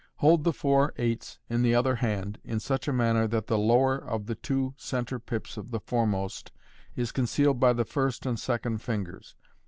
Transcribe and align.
Hold 0.15 0.45
the 0.45 0.51
four 0.51 0.95
eights 0.97 1.37
in 1.47 1.61
the 1.61 1.75
other 1.75 1.97
hand 1.97 2.39
in 2.43 2.59
such 2.59 2.87
manner 2.89 3.27
that 3.27 3.45
the 3.45 3.59
lower 3.59 3.95
of 3.97 4.25
the 4.25 4.33
two 4.33 4.73
centre 4.75 5.19
pips 5.19 5.57
of 5.57 5.69
the 5.69 5.79
foremost 5.79 6.51
is 6.95 7.11
concealed 7.11 7.59
by 7.59 7.73
the 7.73 7.85
first 7.85 8.25
and 8.25 8.39
second 8.39 8.79
fingers. 8.81 9.35